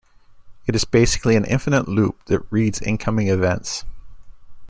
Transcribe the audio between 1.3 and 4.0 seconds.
an infinite loop that reads incoming events.